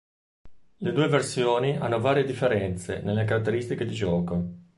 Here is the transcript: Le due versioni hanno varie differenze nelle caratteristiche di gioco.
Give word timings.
Le 0.77 0.93
due 0.93 1.07
versioni 1.07 1.77
hanno 1.77 1.99
varie 1.99 2.23
differenze 2.23 3.01
nelle 3.03 3.23
caratteristiche 3.23 3.85
di 3.85 3.93
gioco. 3.93 4.43